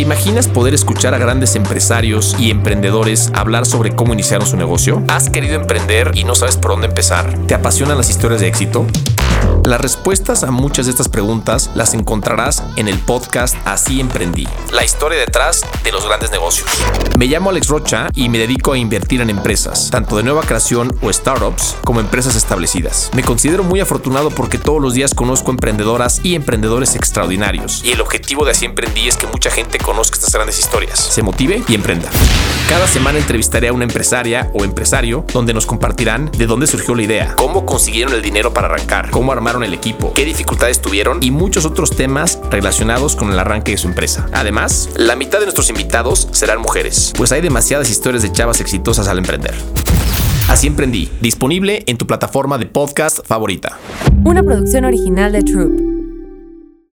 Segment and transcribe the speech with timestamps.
[0.00, 5.02] ¿Te imaginas poder escuchar a grandes empresarios y emprendedores hablar sobre cómo iniciaron su negocio?
[5.08, 7.34] ¿Has querido emprender y no sabes por dónde empezar?
[7.46, 8.86] ¿Te apasionan las historias de éxito?
[9.64, 14.84] Las respuestas a muchas de estas preguntas las encontrarás en el podcast Así Emprendí, la
[14.84, 16.68] historia detrás de los grandes negocios.
[17.18, 20.96] Me llamo Alex Rocha y me dedico a invertir en empresas, tanto de nueva creación
[21.02, 23.10] o startups como empresas establecidas.
[23.12, 28.00] Me considero muy afortunado porque todos los días conozco emprendedoras y emprendedores extraordinarios y el
[28.00, 31.74] objetivo de Así Emprendí es que mucha gente conozca estas grandes historias, se motive y
[31.74, 32.10] emprenda.
[32.70, 37.02] Cada semana entrevistaré a una empresaria o empresario donde nos compartirán de dónde surgió la
[37.02, 41.32] idea, cómo consiguieron el dinero para arrancar, cómo armaron el equipo, qué dificultades tuvieron y
[41.32, 44.28] muchos otros temas relacionados con el arranque de su empresa.
[44.32, 49.08] Además, la mitad de nuestros invitados serán mujeres, pues hay demasiadas historias de chavas exitosas
[49.08, 49.56] al emprender.
[50.48, 53.80] Así emprendí, disponible en tu plataforma de podcast favorita.
[54.22, 55.89] Una producción original de Troop.